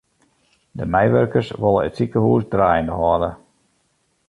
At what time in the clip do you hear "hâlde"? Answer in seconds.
3.01-3.31